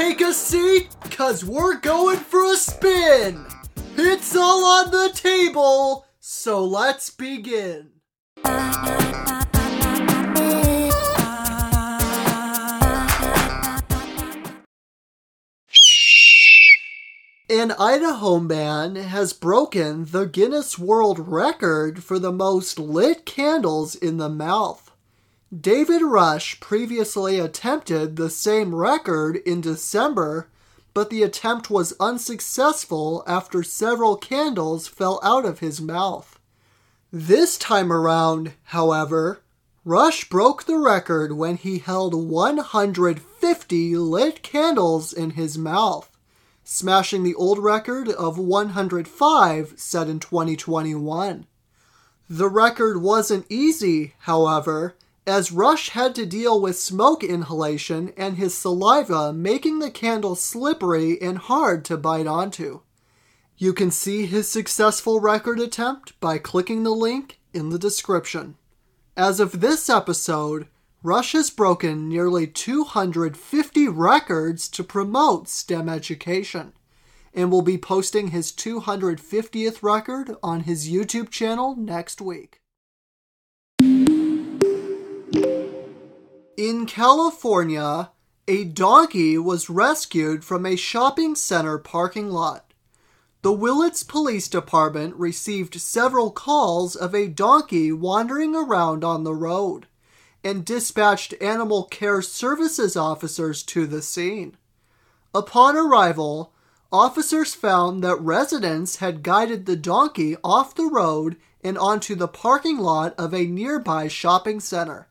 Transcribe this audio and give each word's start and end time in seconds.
take 0.00 0.22
a 0.22 0.32
seat, 0.32 0.88
cause 1.10 1.44
we're 1.44 1.76
going 1.76 2.16
for 2.16 2.42
a 2.50 2.56
spin. 2.56 3.44
It's 3.98 4.34
all 4.34 4.64
on 4.64 4.90
the 4.90 5.10
table, 5.14 6.06
so 6.18 6.64
let's 6.64 7.10
begin. 7.10 7.90
An 17.50 17.72
Idaho 17.72 18.38
man 18.38 18.96
has 18.96 19.34
broken 19.34 20.06
the 20.06 20.24
Guinness 20.24 20.78
World 20.78 21.28
Record 21.28 22.02
for 22.02 22.18
the 22.18 22.32
most 22.32 22.78
lit 22.78 23.26
candles 23.26 23.94
in 23.96 24.16
the 24.16 24.30
mouth. 24.30 24.89
David 25.58 26.02
Rush 26.02 26.60
previously 26.60 27.38
attempted 27.38 28.16
the 28.16 28.30
same 28.30 28.74
record 28.74 29.36
in 29.36 29.60
December, 29.60 30.48
but 30.94 31.10
the 31.10 31.22
attempt 31.22 31.70
was 31.70 31.94
unsuccessful 31.98 33.24
after 33.26 33.62
several 33.62 34.16
candles 34.16 34.86
fell 34.86 35.18
out 35.22 35.44
of 35.44 35.58
his 35.58 35.80
mouth. 35.80 36.38
This 37.12 37.58
time 37.58 37.92
around, 37.92 38.52
however, 38.64 39.40
Rush 39.84 40.28
broke 40.28 40.64
the 40.64 40.78
record 40.78 41.32
when 41.32 41.56
he 41.56 41.78
held 41.78 42.14
150 42.14 43.96
lit 43.96 44.42
candles 44.42 45.12
in 45.12 45.30
his 45.30 45.58
mouth 45.58 46.10
smashing 46.70 47.24
the 47.24 47.34
old 47.34 47.58
record 47.58 48.08
of 48.08 48.38
105 48.38 49.74
set 49.76 50.08
in 50.08 50.20
2021. 50.20 51.44
The 52.28 52.48
record 52.48 53.02
wasn't 53.02 53.46
easy, 53.48 54.14
however, 54.20 54.94
as 55.30 55.52
Rush 55.52 55.90
had 55.90 56.14
to 56.16 56.26
deal 56.26 56.60
with 56.60 56.76
smoke 56.76 57.22
inhalation 57.22 58.12
and 58.16 58.36
his 58.36 58.52
saliva 58.52 59.32
making 59.32 59.78
the 59.78 59.90
candle 59.90 60.34
slippery 60.34 61.22
and 61.22 61.38
hard 61.38 61.84
to 61.84 61.96
bite 61.96 62.26
onto. 62.26 62.80
You 63.56 63.72
can 63.72 63.92
see 63.92 64.26
his 64.26 64.48
successful 64.48 65.20
record 65.20 65.60
attempt 65.60 66.18
by 66.18 66.38
clicking 66.38 66.82
the 66.82 66.90
link 66.90 67.38
in 67.54 67.70
the 67.70 67.78
description. 67.78 68.56
As 69.16 69.38
of 69.38 69.60
this 69.60 69.88
episode, 69.88 70.66
Rush 71.02 71.32
has 71.32 71.48
broken 71.48 72.08
nearly 72.08 72.46
250 72.48 73.88
records 73.88 74.68
to 74.68 74.82
promote 74.82 75.48
STEM 75.48 75.88
education 75.88 76.72
and 77.32 77.52
will 77.52 77.62
be 77.62 77.78
posting 77.78 78.28
his 78.28 78.50
250th 78.50 79.82
record 79.82 80.34
on 80.42 80.60
his 80.60 80.90
YouTube 80.90 81.30
channel 81.30 81.76
next 81.76 82.20
week. 82.20 82.59
In 86.60 86.84
California, 86.84 88.10
a 88.46 88.64
donkey 88.64 89.38
was 89.38 89.70
rescued 89.70 90.44
from 90.44 90.66
a 90.66 90.76
shopping 90.76 91.34
center 91.34 91.78
parking 91.78 92.30
lot. 92.30 92.74
The 93.40 93.50
Willits 93.50 94.02
Police 94.02 94.46
Department 94.46 95.16
received 95.16 95.80
several 95.80 96.30
calls 96.30 96.94
of 96.96 97.14
a 97.14 97.28
donkey 97.28 97.92
wandering 97.92 98.54
around 98.54 99.04
on 99.04 99.24
the 99.24 99.34
road 99.34 99.86
and 100.44 100.62
dispatched 100.62 101.32
animal 101.40 101.84
care 101.84 102.20
services 102.20 102.94
officers 102.94 103.62
to 103.62 103.86
the 103.86 104.02
scene. 104.02 104.58
Upon 105.34 105.78
arrival, 105.78 106.52
officers 106.92 107.54
found 107.54 108.04
that 108.04 108.20
residents 108.20 108.96
had 108.96 109.22
guided 109.22 109.64
the 109.64 109.76
donkey 109.76 110.36
off 110.44 110.74
the 110.74 110.90
road 110.92 111.38
and 111.64 111.78
onto 111.78 112.14
the 112.14 112.28
parking 112.28 112.76
lot 112.76 113.14
of 113.16 113.32
a 113.32 113.46
nearby 113.46 114.08
shopping 114.08 114.60
center. 114.60 115.06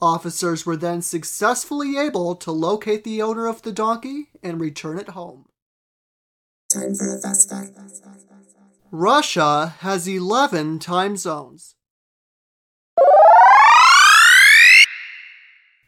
Officers 0.00 0.64
were 0.64 0.76
then 0.76 1.02
successfully 1.02 1.98
able 1.98 2.36
to 2.36 2.52
locate 2.52 3.04
the 3.04 3.20
owner 3.20 3.46
of 3.46 3.62
the 3.62 3.72
donkey 3.72 4.28
and 4.42 4.60
return 4.60 4.98
it 4.98 5.10
home. 5.10 5.46
Time 6.72 6.94
for 6.94 7.16
a 7.16 7.20
fast. 7.20 7.52
Russia 8.90 9.74
has 9.80 10.06
11 10.06 10.78
time 10.78 11.16
zones. 11.16 11.74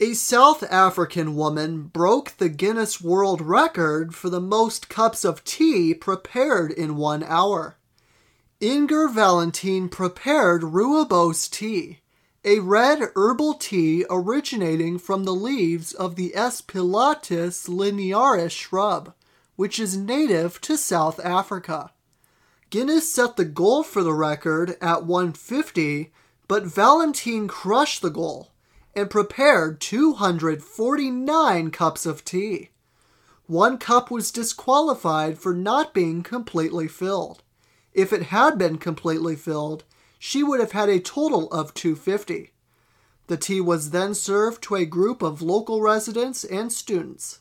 A 0.02 0.14
South 0.14 0.62
African 0.70 1.36
woman 1.36 1.82
broke 1.82 2.38
the 2.38 2.48
Guinness 2.48 3.02
World 3.02 3.42
Record 3.42 4.14
for 4.14 4.30
the 4.30 4.40
most 4.40 4.88
cups 4.88 5.24
of 5.24 5.44
tea 5.44 5.92
prepared 5.92 6.72
in 6.72 6.96
one 6.96 7.22
hour. 7.22 7.76
Inger 8.60 9.08
Valentine 9.08 9.90
prepared 9.90 10.62
rooibos 10.62 11.50
tea, 11.50 12.00
a 12.44 12.58
red 12.60 13.10
herbal 13.16 13.54
tea 13.54 14.04
originating 14.08 14.98
from 14.98 15.24
the 15.24 15.34
leaves 15.34 15.92
of 15.92 16.16
the 16.16 16.32
Aspalathus 16.34 17.68
linearis 17.68 18.50
shrub, 18.50 19.12
which 19.56 19.78
is 19.78 19.96
native 19.96 20.58
to 20.62 20.76
South 20.78 21.20
Africa. 21.20 21.92
Guinness 22.70 23.12
set 23.12 23.36
the 23.36 23.44
goal 23.44 23.82
for 23.82 24.02
the 24.02 24.14
record 24.14 24.76
at 24.80 25.04
150, 25.04 26.12
but 26.48 26.64
Valentine 26.64 27.46
crushed 27.46 28.00
the 28.00 28.10
goal 28.10 28.50
and 28.94 29.10
prepared 29.10 29.80
249 29.80 31.70
cups 31.70 32.06
of 32.06 32.24
tea. 32.24 32.70
One 33.46 33.76
cup 33.76 34.10
was 34.10 34.30
disqualified 34.30 35.38
for 35.38 35.52
not 35.52 35.92
being 35.92 36.22
completely 36.22 36.88
filled. 36.88 37.42
If 37.92 38.12
it 38.12 38.24
had 38.24 38.56
been 38.56 38.78
completely 38.78 39.36
filled, 39.36 39.84
she 40.22 40.42
would 40.42 40.60
have 40.60 40.72
had 40.72 40.90
a 40.90 41.00
total 41.00 41.50
of 41.50 41.72
250. 41.72 42.52
The 43.26 43.38
tea 43.38 43.60
was 43.62 43.88
then 43.88 44.14
served 44.14 44.62
to 44.64 44.74
a 44.74 44.84
group 44.84 45.22
of 45.22 45.40
local 45.40 45.80
residents 45.80 46.44
and 46.44 46.70
students. 46.70 47.40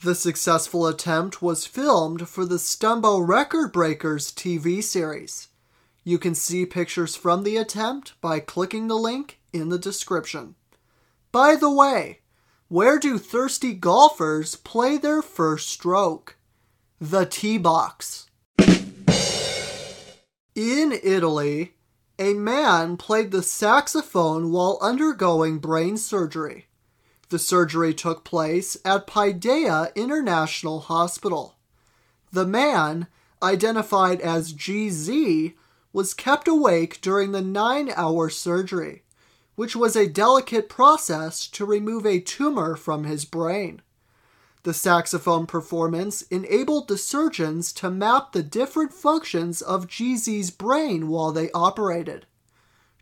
The 0.00 0.14
successful 0.14 0.86
attempt 0.86 1.42
was 1.42 1.66
filmed 1.66 2.28
for 2.28 2.44
the 2.46 2.58
Stumbo 2.58 3.18
Record 3.26 3.72
Breakers 3.72 4.30
TV 4.30 4.80
series. 4.80 5.48
You 6.04 6.18
can 6.18 6.36
see 6.36 6.64
pictures 6.64 7.16
from 7.16 7.42
the 7.42 7.56
attempt 7.56 8.12
by 8.20 8.38
clicking 8.38 8.86
the 8.86 8.94
link 8.94 9.40
in 9.52 9.70
the 9.70 9.78
description. 9.78 10.54
By 11.32 11.56
the 11.56 11.70
way, 11.70 12.20
where 12.68 13.00
do 13.00 13.18
thirsty 13.18 13.72
golfers 13.74 14.54
play 14.54 14.98
their 14.98 15.20
first 15.20 15.68
stroke? 15.68 16.36
The 17.00 17.26
tee 17.26 17.58
box. 17.58 18.30
In 20.54 20.96
Italy, 21.02 21.74
a 22.18 22.34
man 22.34 22.96
played 22.96 23.30
the 23.30 23.42
saxophone 23.42 24.50
while 24.50 24.78
undergoing 24.80 25.58
brain 25.58 25.96
surgery. 25.96 26.66
The 27.28 27.38
surgery 27.38 27.94
took 27.94 28.24
place 28.24 28.76
at 28.84 29.06
Paideia 29.06 29.94
International 29.94 30.80
Hospital. 30.80 31.56
The 32.32 32.46
man, 32.46 33.06
identified 33.42 34.20
as 34.20 34.52
GZ, 34.52 35.54
was 35.92 36.14
kept 36.14 36.48
awake 36.48 37.00
during 37.00 37.32
the 37.32 37.42
nine 37.42 37.92
hour 37.96 38.28
surgery 38.30 39.04
which 39.56 39.76
was 39.76 39.94
a 39.96 40.08
delicate 40.08 40.68
process 40.68 41.46
to 41.46 41.64
remove 41.64 42.06
a 42.06 42.20
tumor 42.20 42.76
from 42.76 43.04
his 43.04 43.24
brain. 43.24 43.80
The 44.64 44.72
saxophone 44.72 45.46
performance 45.46 46.22
enabled 46.22 46.88
the 46.88 46.96
surgeons 46.96 47.70
to 47.74 47.90
map 47.90 48.32
the 48.32 48.42
different 48.42 48.94
functions 48.94 49.60
of 49.60 49.86
GZ's 49.86 50.50
brain 50.50 51.08
while 51.08 51.32
they 51.32 51.50
operated. 51.52 52.24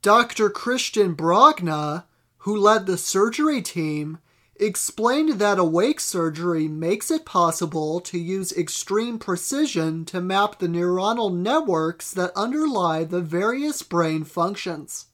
Dr. 0.02 0.50
Christian 0.50 1.14
Brogna, 1.14 2.04
who 2.38 2.56
led 2.56 2.86
the 2.86 2.98
surgery 2.98 3.62
team, 3.62 4.18
explained 4.56 5.38
that 5.38 5.60
awake 5.60 6.00
surgery 6.00 6.66
makes 6.66 7.12
it 7.12 7.24
possible 7.24 8.00
to 8.00 8.18
use 8.18 8.50
extreme 8.52 9.20
precision 9.20 10.04
to 10.06 10.20
map 10.20 10.58
the 10.58 10.66
neuronal 10.66 11.32
networks 11.32 12.10
that 12.10 12.32
underlie 12.34 13.04
the 13.04 13.20
various 13.20 13.84
brain 13.84 14.24
functions. 14.24 15.06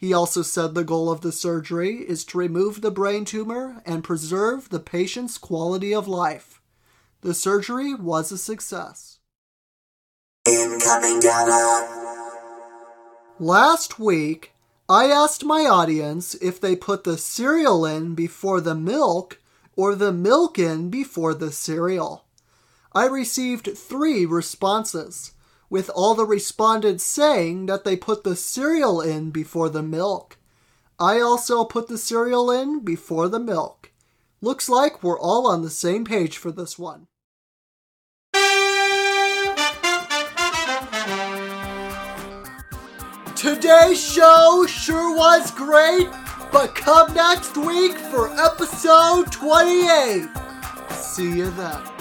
He 0.00 0.14
also 0.14 0.40
said 0.40 0.74
the 0.74 0.82
goal 0.82 1.10
of 1.10 1.20
the 1.20 1.30
surgery 1.30 2.08
is 2.08 2.24
to 2.24 2.38
remove 2.38 2.80
the 2.80 2.90
brain 2.90 3.26
tumor 3.26 3.82
and 3.84 4.02
preserve 4.02 4.70
the 4.70 4.80
patient's 4.80 5.36
quality 5.36 5.94
of 5.94 6.08
life. 6.08 6.62
The 7.20 7.34
surgery 7.34 7.92
was 7.92 8.32
a 8.32 8.38
success. 8.38 9.18
Incoming 10.48 11.20
data. 11.20 11.86
Last 13.38 13.98
week, 13.98 14.52
I 14.88 15.10
asked 15.10 15.44
my 15.44 15.66
audience 15.66 16.34
if 16.36 16.58
they 16.58 16.76
put 16.76 17.04
the 17.04 17.18
cereal 17.18 17.84
in 17.84 18.14
before 18.14 18.62
the 18.62 18.74
milk 18.74 19.38
or 19.76 19.94
the 19.94 20.12
milk 20.12 20.58
in 20.58 20.88
before 20.88 21.34
the 21.34 21.52
cereal. 21.52 22.24
I 22.94 23.04
received 23.04 23.76
three 23.76 24.24
responses 24.24 25.34
with 25.70 25.88
all 25.94 26.14
the 26.14 26.26
respondents 26.26 27.04
saying 27.04 27.66
that 27.66 27.84
they 27.84 27.96
put 27.96 28.24
the 28.24 28.36
cereal 28.36 29.00
in 29.00 29.30
before 29.30 29.68
the 29.68 29.82
milk. 29.82 30.36
I 30.98 31.20
also 31.20 31.64
put 31.64 31.88
the 31.88 31.96
cereal 31.96 32.50
in 32.50 32.80
before 32.80 33.28
the 33.28 33.40
milk. 33.40 33.92
Looks 34.42 34.68
like 34.68 35.02
we're 35.02 35.18
all 35.18 35.46
on 35.46 35.62
the 35.62 35.70
same 35.70 36.04
page 36.04 36.36
for 36.36 36.50
this 36.50 36.78
one. 36.78 37.06
Today's 43.36 43.98
show 43.98 44.66
sure 44.68 45.16
was 45.16 45.50
great, 45.52 46.08
but 46.52 46.74
come 46.74 47.14
next 47.14 47.56
week 47.56 47.96
for 47.96 48.28
episode 48.38 49.32
28. 49.32 50.28
See 50.90 51.38
you 51.38 51.50
then. 51.52 51.99